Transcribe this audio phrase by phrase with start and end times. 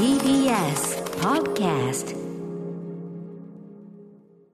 [0.00, 2.16] TBS Podcast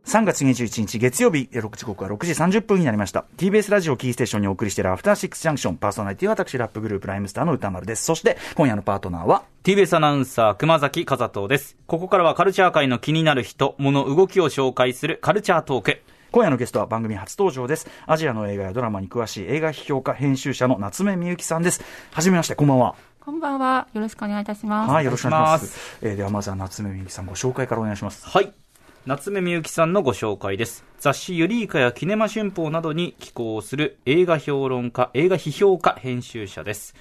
[0.04, 3.26] 3月21日月曜日、えー6時刻は6時30分になりました。
[3.36, 8.04] TBS ラジオキーステーションにお送りしているアフターシックスジャンクションパーソナリティは私、ラップグループライムスターの歌丸です。
[8.04, 11.76] そして、今夜のパートナーは、TBS アナウンサー熊崎和人です。
[11.86, 16.02] ここからはカルチャー界の気になる人、物、動きを紹介するカルチャートーク。
[16.32, 17.86] 今夜のゲストは番組初登場です。
[18.08, 21.84] アジアの映画やドラマに詳しい映画批評家、編集者の夏目みゆきさんです。
[22.10, 22.96] はじめまして、こんばんは。
[23.26, 23.88] こんばんは。
[23.92, 24.92] よろしくお願いいたします。
[24.92, 25.98] はい、よろしくお願いします。
[26.00, 28.24] えーではまずは夏目みゆきさんご紹介からお願いします。
[28.24, 28.52] はい。
[29.04, 30.84] 夏目みゆきさんのご紹介です。
[30.98, 36.94] 雑誌ユリーカやキネマ旬報などに寄稿する映画評論家、映画批評家、編集者です。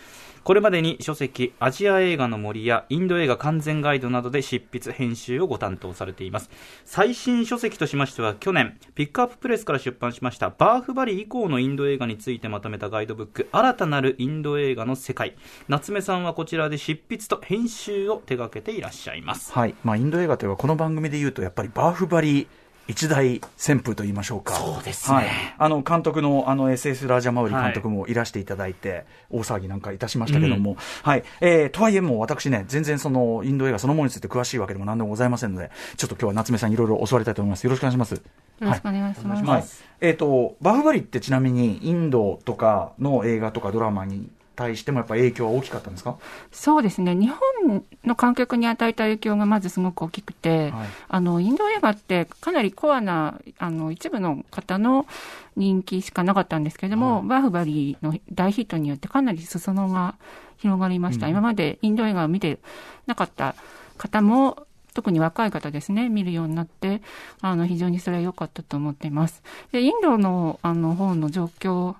[0.44, 6.52] これまでに書籍、アジア映画の森やインド映画完全ガイドなどで執筆、編集をご担当されています。
[6.84, 15.34] 最新書籍としましては、去年、ピックアッププレスから出版しました、バーフバリ以降のインド映画についてまとめたガイドブック、新たなるインド映画の世界。
[15.68, 19.52] 夏目さんはこちらで執筆と編集を手掛けていらっしゃいます。
[19.52, 19.73] はい。
[19.84, 22.48] まあ、インド映画といえば、この番組で言うと、やっぱりバーフバリ
[22.87, 24.53] 一大旋風と言いましょうか。
[24.53, 25.27] そうですねはい。
[25.57, 31.23] あの、監督の、あの、SS ラージャマウリ監督もいらしていただいて、大騒ぎなんかいたしましたけども、はい。
[31.41, 37.63] えー、とはいえもう私ね、全然その、インド映画そのものについて詳しいわけでも何でもございませんので、ちょっと今日は夏目さんいろいろ教わりたいと思います。
[37.63, 38.11] よろしくお願いします。
[38.13, 38.21] よ
[38.61, 39.43] ろしくお願いします。
[39.43, 39.63] はい。
[40.01, 46.17] えっ、と、バーフバリってちなみに、インドとかの映画とかドラマに対してもやっぱ影響は大きかったんですか？
[46.51, 47.15] そうですね。
[47.15, 47.31] 日
[47.67, 55.05] 本の観客に与えた影響がまずすごく大きくて、はいあの、インド映画ってかなりコアな、あの、一部の方の
[55.55, 60.15] 人気しかなかったんですけれども、バーフバリーの大ヒットによってかなり裾野が
[60.57, 61.27] 広がりました。
[61.27, 62.59] 今までインド映画を見て
[63.05, 63.55] なかった
[63.97, 67.01] 方も、特に若い方ですね、見るようになって、
[67.41, 69.44] あの、非常にそれは良かったと思っています。
[69.73, 71.95] で、インドの、あの、方の状況を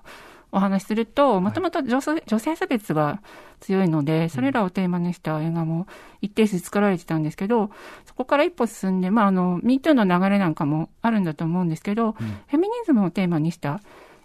[0.52, 3.20] お話しすると、もともと女性差別が
[3.60, 5.86] 強いので、それらをテーマにした映画も
[6.20, 7.70] 一定数作られてたんですけど、
[8.04, 13.80] そこから一歩進んで、まあ、あの、MeToo の流れなんかもあるんだと思うんですけど、フェミニズムをテーマにした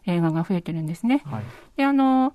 [0.06, 1.22] 映画が増えてるんですね。
[1.26, 1.44] はい。
[1.78, 2.34] で、あの、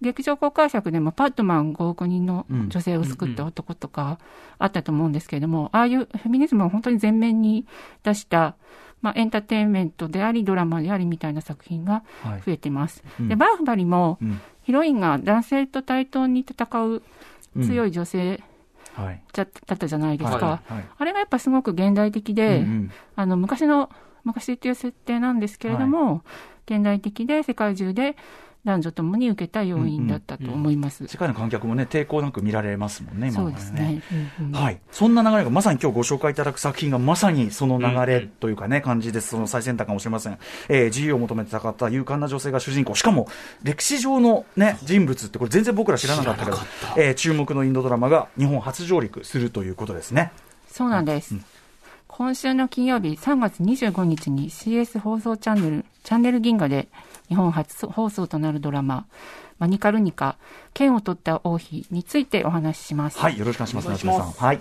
[0.00, 4.18] 劇場公開作でもパットマン5億人の女性を救った男とか
[4.58, 7.66] あったと思うんですけれども、ああいうフェミニズムを本当に前面に
[8.04, 8.56] 出した、
[9.00, 13.02] まあ、エンターテインメントであり、ドラマでありみたいな作品がはい増えてます。
[13.20, 14.40] うんで、バーフバリもうん。
[14.62, 17.02] ヒロインが男性と対等に戦う
[17.62, 18.42] 強い女性
[19.32, 20.46] だったじゃないですか。
[20.46, 20.72] はい。
[20.74, 23.90] はいあれがやっぱすごく現代的で、うんうんあの昔の
[24.24, 26.22] 昔っていう設定なんですけれども、
[26.66, 28.16] 現代的で世界中で
[28.68, 31.06] 男女ともに受けた要因だったと思います。
[31.08, 34.02] 世界の観客もね、抵抗なく見られますもんね、今そうまですね。
[34.38, 34.78] うんうんはい。
[34.92, 39.28] そんな流れが、まさに今日ご紹介いただく作品がまさにその流れというかね、感じです。
[39.30, 40.38] その最先端かもしれません。
[40.68, 42.94] えー自由を求めて戦った勇敢な女性が主人公。
[42.94, 43.26] しかも、
[43.62, 46.58] 歴史上のね、人物って、これ全然僕ら知らなかったけど、
[46.96, 50.30] えー注目のインドドラマが日本初上陸するということですね。
[50.70, 51.34] そうなんです。
[52.06, 56.88] 今週の金曜日3月25日に CS 放送チャンネル、チャンネル銀河で
[57.28, 59.06] 日本初放送となるドラマ、
[59.58, 60.36] マニカルニカ、
[60.74, 63.18] 剣を取った王妃についてお話しします。
[63.18, 63.38] はい。
[63.38, 64.30] よろしくお願いします、夏目さん。
[64.32, 64.60] はい。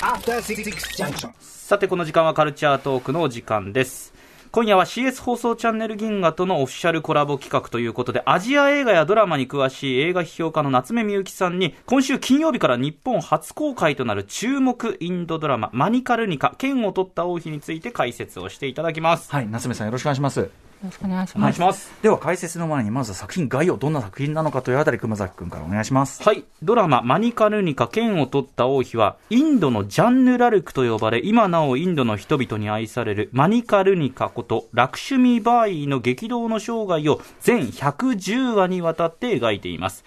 [0.00, 0.64] After Six
[0.96, 1.30] Junction.
[1.70, 4.12] さてこの時間はカルチャートークのお時間です
[4.50, 19.48] 今夜は CS 放送チャンネル銀河とのオフィシャルコラボ企画ということでアジア映画やドラマに詳しい映画批評家の夏目みゆきさんに今週金曜日から日本初公開となる注目インドドラママニカルニカ剣を取った王妃について解説をしていただきますはい。
[19.48, 20.69] 夏目さんよろしくお願いします。
[20.80, 21.52] よろしくお願いしお願ます。
[21.52, 26.22] いしますでは、解説の前に、まずは作品概要、どんな作品なのかというあたり、熊崎くんからお願いします。
[26.22, 26.44] はい。
[26.62, 40.04] ドラマ、マニカルニカ、剣を取った王妃は、インドのジャンヌ・ラルクと呼ばれ、今なおインドの人々に愛されるマニカルニカこと、ラクシュミー・バーイの激動の生涯を全110話にわたって描いています。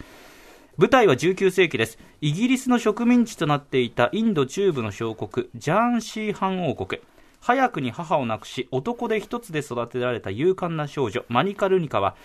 [0.76, 2.00] 舞台は19世紀です。
[2.20, 7.00] イギリスの植民地となっていたインド中部の小国、ジャーンシー藩王国。
[7.44, 12.16] 早くに母を亡くし、男で一つで育てられた勇敢な少女、マニカルニカは、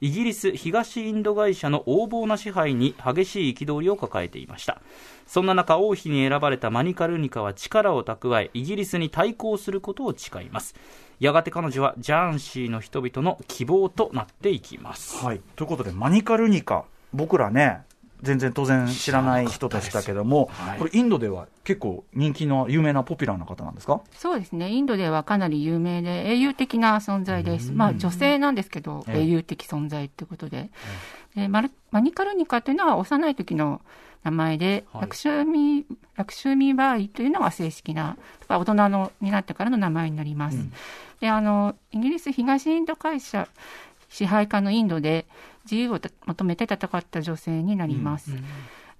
[0.00, 4.80] イギリス東インド会社の横暴な支配に激しい憤りを抱えていました。
[5.26, 10.76] そんな中、王妃に選ばれたマニカルニカは力を蓄え、イギリスに対抗することを誓います。
[11.18, 15.24] やがて彼女はジャーンシーの人々の希望となっていきます。
[15.24, 15.40] はい。
[15.56, 17.80] ということで、マニカルニカ、僕らね、
[18.22, 24.00] 全然当然知らない人でしたけども、これインドでは結構人気の有名なポピュラーな方なんですか？
[24.12, 24.70] そうですね。
[24.70, 27.72] インドではかなり有名で、英雄的な存在です。
[27.72, 30.70] まあ、女性なんですけど、ええ英雄的存在ってことで。
[31.34, 33.80] でマルマニカルニカというのは幼い時の
[34.24, 35.84] 名前で、はいラクシューミー、
[36.16, 38.16] ラクシューミーバーイというのが正式な、
[38.48, 40.58] 大人のになってからの名前になります。
[41.20, 43.46] で、あの、イギリス東インド会社
[44.08, 45.26] 支配下のインドで
[45.70, 48.32] 自由を求めて戦った女性になります。
[48.32, 48.42] で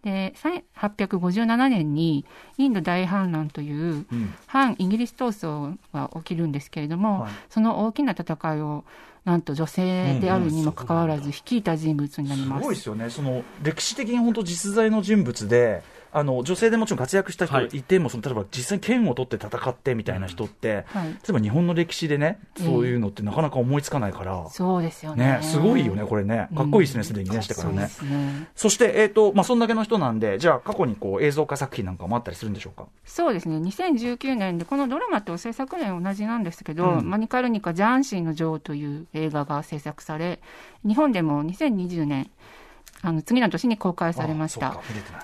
[0.02, 2.24] で1857年に
[2.56, 4.34] インド大反乱といううん。
[4.46, 7.32] 反イギリス闘争が起きるんですけれども、はい。
[7.50, 8.84] その大きな戦いを
[9.24, 10.84] なんと女性であるにもか。
[10.84, 12.48] かわらず率いた人物になりす。
[12.48, 12.62] ます。
[12.62, 15.82] ごいですよね、その歴史的に本当、実在の人物で、
[16.12, 17.68] あの女性でもちろん活躍した人はい。
[17.72, 21.08] いても、その例えば実際に剣を取って戦ってみたいな人って、はい。
[21.08, 25.38] 例えば日本の歴史でね、ええそういうのってなかなか思いつかないから、そうですよね。
[25.38, 27.04] ね、すごいよね、これね、かっこいいですね、うん。
[27.04, 27.88] すでにね、してからね。
[28.54, 32.86] そして、えっ、と、まあ、そんだけの人なんで、じゃあ、過去にこう映像化作品なんかもあったりするんでしょうか？
[33.04, 33.56] そうですね。
[33.58, 37.08] 2019年で、このドラマと制作年同じなんですけど、うん。
[37.10, 40.40] マニカルニカ・ジャンシーの女王という映画が制作され、
[40.86, 42.30] 日本でも2020年、
[43.00, 44.80] あの次の年に公開されました。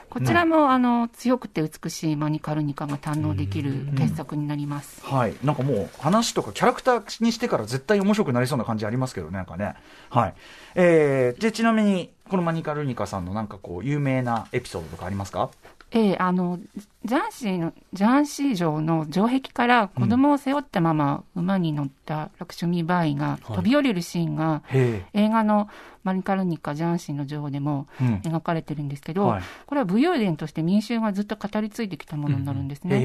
[0.08, 5.04] こちらも、あの強くて美しいマニカルニカが堪能できる傑作になります。
[5.04, 9.74] はい、なんかもう話とかキャラクターにしてから絶対面白くなりそうな感じありますけどね、なんかね。
[10.10, 10.34] はい。
[10.76, 15.50] えー、で、ちなみに、このマニカルニカさんのなんかこう、有名なエピソードとかありますか？
[15.90, 16.58] ええあの
[17.04, 25.68] ジャンシーのジャンシー城の城壁から子供を背負ったまま馬に乗ったラクシュミーバーイが飛び降りるシーンが、へ映画の
[26.04, 27.86] マニカルニカ・ジャンシーの女王でも。
[28.00, 32.96] 描かれてるんですけど、はいこれは武勇伝として民衆がずっと語り継いできたものになるんですね。
[32.96, 33.00] へ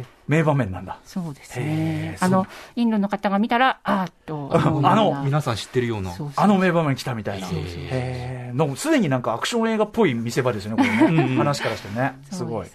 [0.00, 0.04] え。
[0.26, 0.98] 名場面なんだ。
[1.04, 2.24] そうですへねー。
[2.24, 2.46] あの、
[2.76, 4.50] インドの方が見たら、あーっと。
[4.54, 6.10] あの皆さん知ってるような。
[6.12, 7.46] そうそうあの名場面来たみたいな。
[7.46, 8.52] そうそうへえ。
[8.54, 11.34] なんかすでになんかアクション映画っぽい見せ場ですよね、これね。
[11.36, 12.14] 話からしてね。
[12.30, 12.66] すごい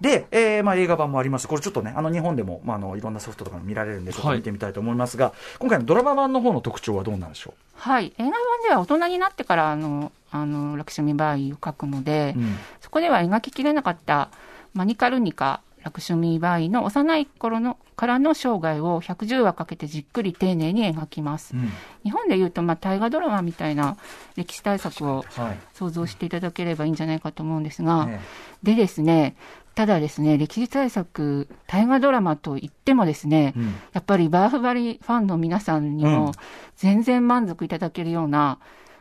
[0.00, 0.26] で。
[0.30, 8.12] えーまあ、映画版もあります、これちょっとね、あの日本でも、まあ、あのいろんなソフトとかも見られるんで、ちょっとはい見てみたいと思いますが、今回のドラマ版の方の特徴はどうなんでしょはい。
[8.18, 8.32] 映画版
[8.62, 14.30] では大人になってから、あの、あの、ラクシュミバーイを描くので、う、うんそこでは描ききれなかった
[14.72, 21.54] マニカルニカ、ラクシュミバーイの幼い頃のからの生涯を110話かけてじっくり丁寧に描きます。
[21.54, 21.70] うん
[22.02, 23.96] 日本でいうと、まあ、大河ドラマみたいな
[24.36, 28.20] 歴史大作をはい想像していただければいいんじゃないかと思うんですが、ね
[28.62, 29.36] でですね、
[29.76, 33.74] ただですね、歴史大作、大河ドラマといってもですね、うん。
[33.92, 36.12] やっぱりバーフバリファンの皆さんにうん。
[36.12, 36.32] も
[36.76, 38.58] 全然満足いただけるような、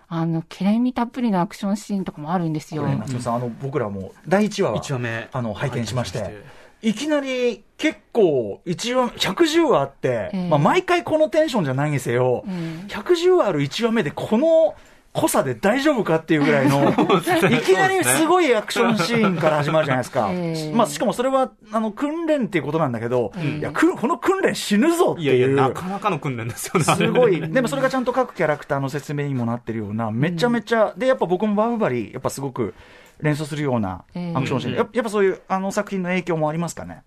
[0.09, 2.81] あの、けれみたっぷりなアクションシーンとかもあるんですよ。
[2.83, 5.29] これ、夏目さん、あの僕らも第1話は一話目。
[5.31, 6.43] あの拝見しまして。
[6.81, 10.49] いきなり結構、1話、110話あって、ええ。
[10.49, 14.75] まあ、毎回このテンションじゃないにせよ、うん110話ある1話目で、この
[15.15, 16.89] 濃さで大丈夫かっていうぐらいの、
[17.49, 20.29] いきなりすごいアクションシーンから始まるじゃないですか。
[20.33, 25.55] ええまあ、しかもそれは、あの、訓練っていうことなんだけど、ええいや、くこの訓練死ぬぞっていやいや、いう。
[25.55, 26.83] なかなかの訓練ですよね。
[26.83, 32.73] すごい、でもそれがちゃんと各キャラクターの説明にもなってるような、めちゃめちゃ、で、やっぱ僕もバーフバリー、やっぱすごく
[33.21, 37.03] 連想するようなええアクションシーン、やっぱそういうあの作品の影響もありますかね？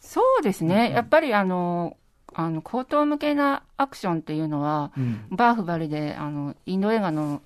[0.00, 1.96] そうですね、やっぱりあの、
[2.34, 5.26] あの、高等向けなアクションっていうのは、うん。
[5.30, 7.42] バーフバリで、あの、インド映画の、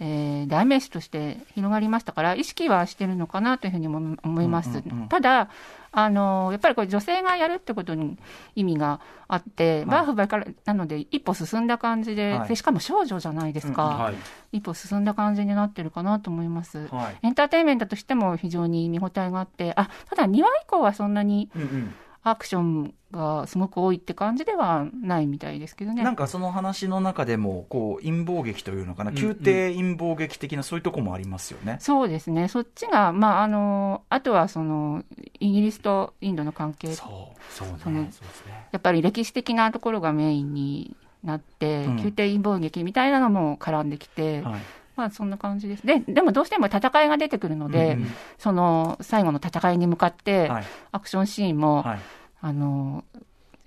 [0.00, 4.70] えー代名詞として広がりましたから、意識はしてるのかなというふうにも思います。
[4.70, 5.48] うんうんうんただ、
[5.90, 8.18] あの、やっぱりこれ女性がやるってことに
[8.54, 12.48] 意味があって、バーフバリから、なので一歩進んだ感じで、はい。
[12.48, 14.14] でしかも少女じゃないですか、はい。
[14.52, 16.86] 一歩進んだ感じになってるかなと思います。
[16.88, 17.18] はい。
[17.22, 21.94] エンターテインメントとしても非常に見応えがあって、あ、ただ2話以降はそんなにうんうん
[22.30, 26.02] アクションがすごく多いって感じではないみたいですけどね。
[26.02, 31.78] なんかその話の中でも、こう、陰謀劇というのかな、うん宮廷陰謀劇的なそういうとこもありますよね。
[31.80, 32.48] そうですね。
[32.48, 35.04] そっちが、まあ、あの、あとはその、
[35.40, 37.74] イギリスとインドの関係、そう、そうね。
[37.82, 38.68] そのそうですね。
[38.72, 44.60] やっぱり歴史的なところがメインになって、うん宮廷陰謀劇みたいなのも絡んできて、はい
[44.96, 45.86] まあそんな感じです。
[45.86, 51.98] で、でもどうしても戦いが出てくるので、うんうんその最後の戦いに向かって、はいアクションシーンも、はい
[52.40, 53.04] あの、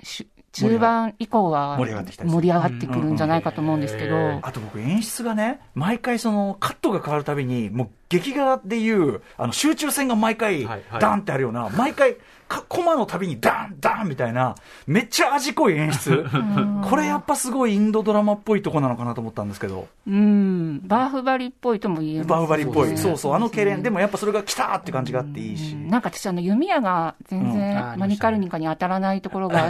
[0.04, 11.02] し中盤以降は盛り上がってくるんじゃないかと思うんですけど、あと僕、演出がね、毎回そのカットが変わるたびに、もう劇画でいう、あの集中線が毎回はいはい。
[11.02, 12.18] ダンってあるような、毎回、
[12.52, 16.26] かコマのたびにダンダンみたいな、めっちゃ味濃い演出。
[16.84, 22.28] これやっぱすごいインドドラマっぽいとこなのかなと思ったんですけど、うん、バーフバリっぽいとも言えます。
[22.28, 22.90] バウバリっぽい。
[22.90, 22.98] ね。
[22.98, 23.82] そうそう、あの痙攣。
[23.82, 25.76] でももやっぱそれが来たーって感じがあっていいし。
[25.76, 29.70] なんか私、あの弓矢が全然マニカルニカに当たらないところが、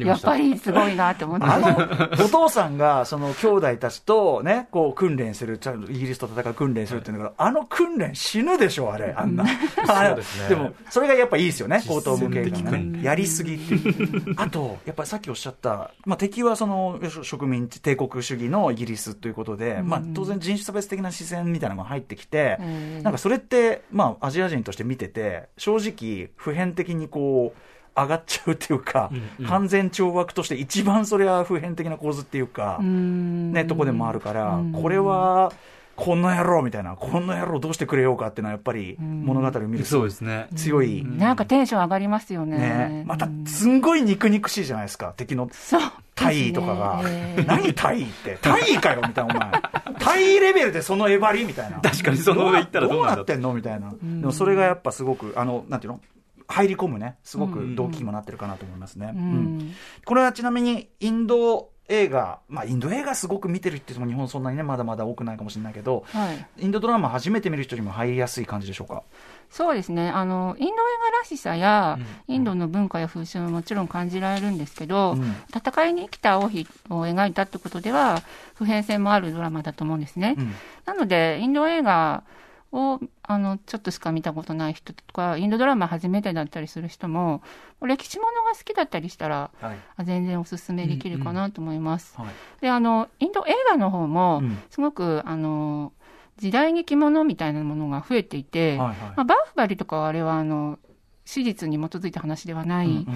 [0.00, 1.46] やっぱりすごいなって思って。
[1.46, 9.44] あの、お父さんが、その兄弟たちとね、こう訓練する、ちゃんとイギリスと戦う訓練するっていうんだから、あの訓練死ぬでしょ、あれ、あんな。
[10.16, 10.48] ですね。
[10.48, 13.00] でも、それがやっぱいいですよね、高等無形がね。
[13.02, 14.34] やりすぎっていう。
[14.36, 23.02] あと、やっぱりさっきおっしゃった、まあ敵はその植民地帝国主義のイギリスということで、まあ当然人種差別的な視線みたいなのが入ってきて、うん。
[23.04, 27.60] なんかそれって、まあアジア人として見てて、正直普遍的にこう、
[27.96, 29.46] 上がっちゃうっていうか、うんうん。
[29.48, 33.52] 完全懲悪として一番それは普遍的な構図っていうか、うん。
[33.52, 34.72] ね、とこでもあるから、うん。
[34.72, 35.52] これは、
[36.00, 40.48] こんな野郎みたいな、こんな野郎どうしてくれようかっていうのはやっぱり物語を見るとそうですね。
[40.56, 41.04] 強い。
[41.04, 42.56] なんかテンション上がりますよね。
[42.56, 45.80] ね、またうんすんごい肉肉しいじゃないですか、敵のそう。
[46.14, 47.02] 大尉とかが
[47.46, 48.38] 何大尉って？
[48.40, 49.62] 大尉かよみたいな、お前。
[49.98, 51.80] 大尉レベルでそのえばりみたいな。
[51.80, 53.90] 確かにその上行ったらどうなんだどうなってんのみたいな。
[53.90, 56.00] でもそれがやっぱすごく、あの、なんていうの？
[56.46, 59.12] 入り込むね、すごく動機にもなってるかなと思いますね。
[59.14, 59.24] ううん
[59.58, 59.74] ん。
[60.04, 66.46] これはちなみにインド映画、まあインド映画すごく見てるっていう人も日本そんなにね、まだまだ多くないかもしれないけど、はい。
[66.58, 69.02] インドドラマ初めて見る人にも入りやすい感じでしょうか？
[69.50, 70.08] そうですね。
[70.08, 70.76] あの、インド映
[71.12, 78.22] 画らしさや、インドの文化や風習ももちろん感じられるんですけど、うん戦いに生きた王妃を描いたってことでは、
[78.54, 80.36] 普遍性もあるドラマだと思うんですね。
[80.38, 80.54] うん
[80.86, 82.22] なので、インド映画
[82.72, 87.42] を、あの、ちょっとしか見たことない人とか、インドドラマ初めてだったりする人も、
[87.82, 89.76] 歴史ものが好きだったりしたら、はい。
[89.96, 92.16] あ全然おすすめできるかなと思います。
[92.16, 92.28] はい。
[92.60, 95.92] で、あの、インド映画の方もうん、すごく、あの、
[96.38, 100.78] 時代劇ものみたいなものが増えていて、はいはいまあ、バーフバリとかはあれは、あの、
[101.24, 103.06] 史実に基づいた話ではないうんうん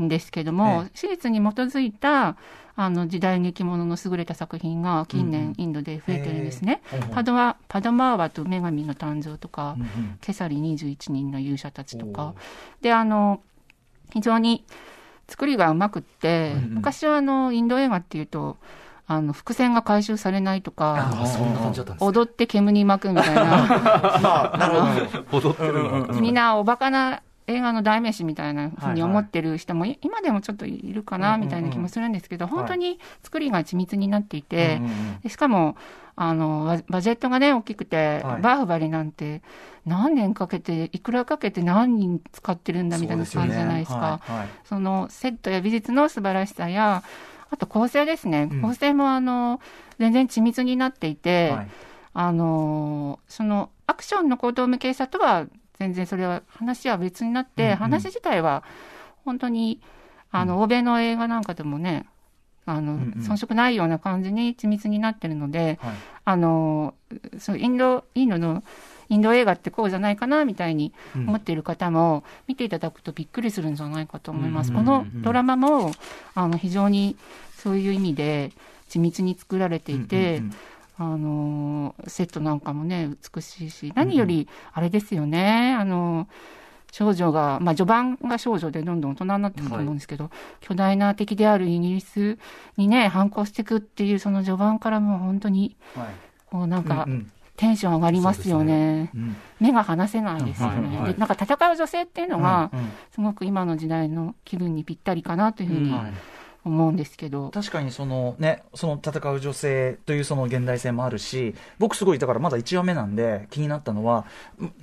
[0.00, 2.36] んですけども、え史実に基づいた、
[2.76, 6.80] あの、時代劇ものの優れた作品が近年インドで増えてるんですね。
[7.12, 10.18] パドワ、パドマーワと女神の誕生とか、うんうん。
[10.20, 12.84] ケサリ21人の勇者たちとおかー。
[12.84, 13.42] で、あの、
[14.12, 14.64] 非常に
[15.26, 16.74] 作りがうまくって、うんうん。
[16.74, 18.58] 昔はあの、インド映画っていうと、
[19.10, 21.12] あの、伏線が回収されないとか、
[21.98, 23.44] 踊って煙に巻くみたいな、
[24.22, 24.80] ま あ、なる
[25.30, 25.48] ほど。
[25.48, 26.14] 踊ってるのが。
[26.20, 35.20] みんなおバカな映画の代名詞みたいなふうに思ってる人も、い今でもちょっといるかな、みたいな気もするんですけど、うんうん本当に作りが緻密になっていて、うんうんうん。
[35.20, 35.76] でしかも、
[36.16, 38.42] あの、ババジェットがね、大きくて、はい。
[38.42, 39.42] バーフバリなんて、
[39.86, 43.96] 何年かけて、いくらかけて何人使ってるんだみたいな感じじゃないですか。
[43.96, 44.48] はいはい。
[44.64, 47.02] そのセットや美術の素晴らしさや、
[47.50, 48.48] あと構成ですね。
[48.50, 48.62] うん。
[48.62, 49.60] 構成もあの、
[49.98, 51.68] 全然緻密になっていて、はい。
[52.14, 55.46] あの、その、アクションの行動向けさとは、
[55.78, 57.76] 全然それは、話は別になって、うんうん。
[57.76, 58.64] 話自体は、
[59.24, 59.80] 本当に、
[60.30, 62.06] あの、欧米の映画なんかでもね、
[62.66, 63.22] あの、うんうん。
[63.22, 65.94] 遜色ないような感じに緻密になってるので、はい。
[66.24, 66.94] あの、
[67.38, 68.62] そう、インド、インドの、
[69.08, 71.28] インド映画ってこうじゃないかなみたいにうん。
[71.28, 74.70] 思っている方も見ていただくとびっくりするんじゃないかと思います。
[74.70, 75.92] うんこのドラマも
[76.34, 77.16] あの非常に
[77.56, 78.52] そういう意味で
[78.90, 80.52] 緻密に作られていて、うんうん
[80.98, 86.28] あのセットなんかもね美しいし何よりあれですよね、あの
[86.90, 92.38] 少女が、まあ、序盤が少女でどんどん大人になっていくと思うんですけど、巨大な敵であるイギリス
[92.76, 96.06] にね反抗していくっていうその序盤からもう本当にはい。
[96.46, 97.32] こうなんかうんうん。
[97.56, 99.10] テンション上がりますよね。
[99.14, 99.36] うん。
[99.58, 100.76] 目が離せないですよね。
[100.76, 101.12] うんはいはい。
[101.14, 102.88] でなんか戦う女性っていうのが、うんうん。
[103.10, 106.12] すごく今の時代の気分にぴったりかなというふうにはい
[106.68, 107.50] 思うんですけど。
[107.50, 114.26] 確かにそのね、その戦う女性というその現代性もあるし、僕すごいだからまだ1話目なんで気になったのは、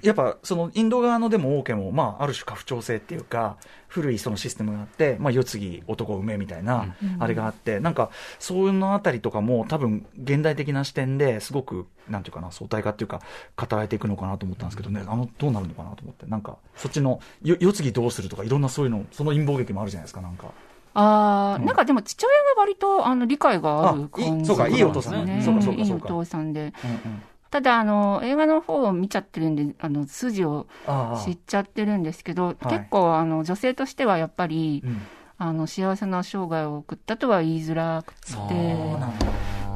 [0.01, 13.21] やっぱそのインド側のでも王家も、まあある種家父長制っていうか、古いそのシステムがあって、まあ世継ぎ男を産めみたいな、あれがあって、なんかそういうのあたりとかも多分現代的な視点ですごく、なんていうかな、相対化っていうか、
[13.55, 20.51] 語られていくのかなと思ったんですけどね、あの、どうなるのかなと思って、なんかそっちのよ世継ぎどうするとかいろんなそういうの、その陰謀劇もあるじゃないですか、なんか。
[20.95, 25.41] ああ、うんなんかでも父親が割とあの理解があるあいい感じそうかいいお父さんねね。
[25.43, 26.73] そうかそうかいいお父さんで。
[26.83, 27.21] うんうん
[27.51, 30.67] ただ、あの、映画の方を見ちゃってるんで、あの、筋を
[31.23, 35.01] 知っちゃってるんですけど、はい結構、あの、女性としてはやっぱり、うん
[35.37, 38.31] あの、幸せな生涯を送ったとは言いづらくて。
[38.33, 38.47] そう
[38.99, 39.25] なんだ。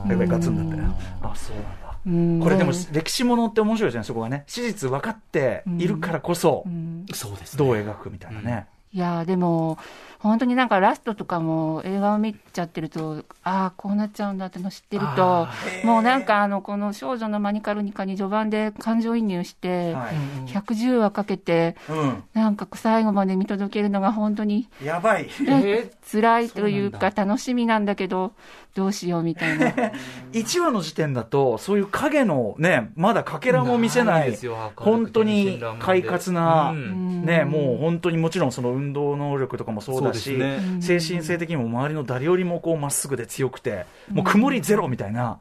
[0.10, 0.90] やっぱりガツンだったよ。
[1.22, 1.98] あ、そうなんだ。
[2.06, 4.44] うんこれでも歴史ものって面白いじゃないそこがね。
[4.48, 7.58] 史実分かっているからこそう、んそうですね。
[7.60, 8.68] どう描くみたいなね。
[8.92, 9.78] いやーでも、
[10.20, 15.54] 本当になんかラストとかも映画を見ちゃってると、ああ、こうなっちゃうんだっての知ってるとあ、
[15.86, 20.52] もうなんかあの、この少女のマニカルニカに序盤で感情移入して、はい。
[20.52, 22.24] 110話かけて、うん。
[22.34, 25.30] なんか最後まで見届けるのが本当にやばい。
[25.48, 28.34] え辛いというか楽しみなんだけど、
[28.80, 29.68] どうしようみたいな。
[30.32, 34.72] 1話の時点だと、そういう影のね、まだかけらも見せない、ですよ。
[34.78, 37.26] 本当に快活な、うん。
[37.26, 40.62] ね、もう本当にもちろんその運動能力とかもそうだし、ね。
[40.80, 45.38] 精神性的にも周りの誰よりもこうまっすぐで強くて、もう曇りゼロみたいな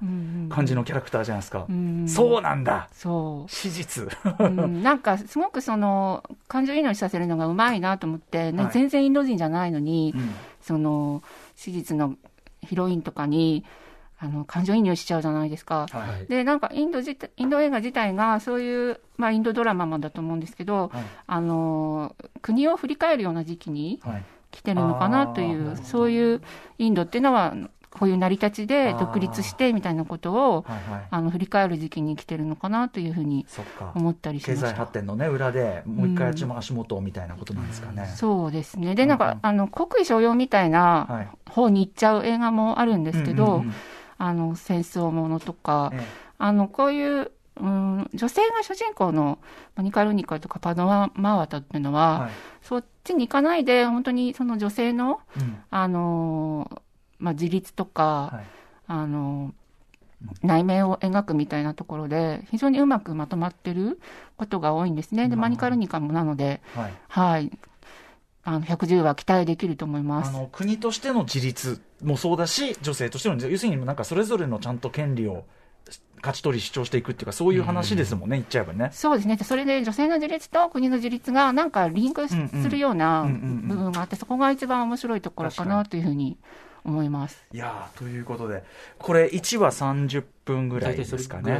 [0.49, 1.67] 感じのキャラクターじゃないですか。
[1.69, 2.09] うん。
[2.09, 2.89] そうなんだ。
[2.93, 3.51] そう。
[3.51, 4.09] 史実。
[4.41, 4.83] うん。
[4.83, 8.73] なんかすごくその感情移入させるのがうまいなと思って、ねはい。
[8.73, 10.31] 全然インド人じゃないのに、うん。
[10.61, 11.23] その
[11.57, 12.15] 史実の
[12.69, 13.65] ヒロインとかに
[14.21, 15.87] あの感情移入しちゃうじゃないですか。
[15.91, 21.03] はいでなんかインド自体インド映画自体がそういう、まあ、インドドラマもだと思うんですけど、はい。
[21.27, 24.25] あの国を振り返るような時期にはい。
[24.51, 26.41] 来てるのかなというそういう
[26.79, 27.55] インドっていうのは
[27.91, 31.09] こういう成り立ちで独立してみたいなことを、はいはい。
[31.11, 33.47] あの振り返る時期に来てるのかなというふうに
[33.95, 34.67] 思ったりしました。
[34.69, 38.95] 経済発展のね裏でもう一回足足元みたいなことなんですかね、そうですね。
[38.95, 39.31] で、なんかうん。
[39.33, 41.29] うん、あの、国威所用みたいはない。
[41.51, 43.73] 方に行っちゃう映画もあるんですけどうんうんうん、
[44.19, 46.07] あの、戦争ものとか、え
[46.39, 49.39] あの、こういう、うん、女性が主人公の
[49.75, 52.31] マニカルニカとかパドママワタっていうのえは、はい。
[52.63, 55.59] そっちに行かないで、本当にその女性の、うん。
[55.71, 56.81] あのー
[57.19, 58.47] まあ、自立とか、はい
[58.87, 59.53] あのー
[60.43, 64.01] 内面を描くみたいなところで、非常にうまくまとまってる
[64.37, 65.29] ことが多いんですね。
[65.29, 67.59] で、まあマニカルニカもなので、はいはい。
[68.43, 70.31] あの、110話期待できると思います。
[70.31, 75.45] あの国としての自立もそうだし女性としての要するになんかそれぞれのちゃんと権利を
[76.17, 78.91] 勝ち取り主張していくっていうかそういう話ですもんね、言っちゃえばね。
[78.93, 79.37] そうですね。
[79.37, 86.37] それで女性の自立と国の自立がなんかリンクすうんうんるようなうんうんうん部分があって、そこが一番面白いところかなというふうに
[86.85, 87.45] 思います。
[87.53, 88.65] いやということで
[88.99, 91.53] これ1話30分ぐらいですかね。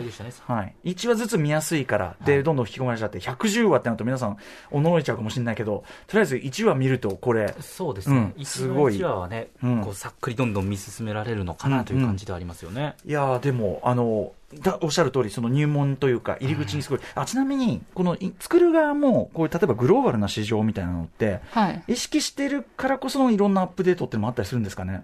[0.47, 4.37] はい、1話ずつ見やすいから、で、どんどん引き込まれちゃって、110話ってなると皆さん、
[4.71, 8.17] 驚いちゃうかもしれないけど、とりあえず1話見ると、これ、そうですね。
[8.17, 12.95] うん一すごい1話はね、うんこうさっくりどんどん見進められるのかなという感じではありますよね。
[13.05, 21.83] いやーでも、あの、だおっしゃる通り、その入門というか、入り口にすごい、あちなみに、このい作る側も、こういう例えばグローバルな市場みたいなのって、はい。
[21.89, 25.03] 意識してるからこそのいろんなアップデートっていうのもあったりするんですかね？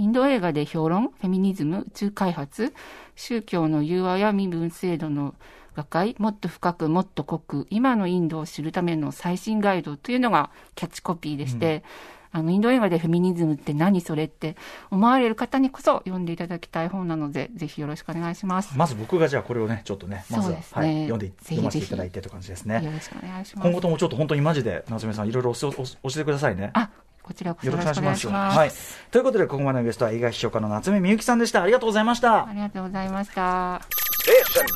[0.00, 2.72] インド映画で評論、フェミニズム、宇宙開発、
[3.16, 5.34] 宗教の融和や身分制度の
[5.76, 11.84] 和解、もっと深く、もっと濃く、今のインドを知るための最新ガイドというのがキャッチコピーでして、
[12.32, 14.56] あの、インド映画でフェミニズムって何それって
[14.90, 18.78] 思われる方にこそ読んでいただきたい本なので、ぜひよろしくお願いします。
[18.78, 22.82] まず僕がじゃあこれをね、ちょっとね、まずは、ねはい、読んで読ませていただいてという感じですね。
[22.82, 23.66] よろしくお願いします。
[23.66, 26.70] 今後ともちょっと本当にマジで、夏目さん、いろいろ教え教えてくださいね。
[26.72, 26.88] あ、
[27.30, 28.58] こちらこそよろしくお願いします。
[28.58, 28.72] はい。
[29.12, 31.62] ということで、ここまでのゲストは映画批評家の夏目みゆきさんでした。
[31.62, 32.48] ありがとうございましたあ。
[32.52, 33.80] りがとうございました。
[34.26, 34.66] Station.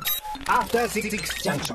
[0.47, 1.11] After Six
[1.43, 1.73] Junction.